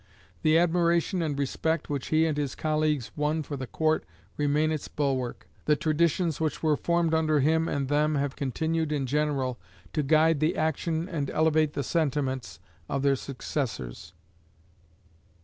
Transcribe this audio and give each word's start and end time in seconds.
The 0.41 0.57
admiration 0.57 1.21
and 1.21 1.37
respect 1.37 1.87
which 1.87 2.07
he 2.07 2.25
and 2.25 2.35
his 2.35 2.55
colleagues 2.55 3.11
won 3.15 3.43
for 3.43 3.55
the 3.55 3.67
court 3.67 4.03
remain 4.35 4.71
its 4.71 4.87
bulwark: 4.87 5.47
the 5.65 5.75
traditions 5.75 6.41
which 6.41 6.63
were 6.63 6.75
formed 6.75 7.13
under 7.13 7.39
him 7.39 7.67
and 7.67 7.87
them 7.87 8.15
have 8.15 8.35
continued 8.35 8.91
in 8.91 9.05
general 9.05 9.59
to 9.93 10.01
guide 10.01 10.39
the 10.39 10.57
action 10.57 11.07
and 11.07 11.29
elevate 11.29 11.73
the 11.73 11.83
sentiments 11.83 12.59
of 12.89 13.03
their 13.03 13.15
successors. 13.15 14.13